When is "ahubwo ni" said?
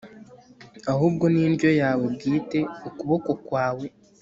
0.91-1.39